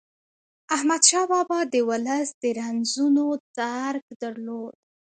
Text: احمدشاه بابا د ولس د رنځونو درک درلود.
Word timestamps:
احمدشاه 0.75 1.25
بابا 1.31 1.59
د 1.73 1.75
ولس 1.89 2.27
د 2.41 2.43
رنځونو 2.59 3.25
درک 3.57 4.05
درلود. 4.21 4.75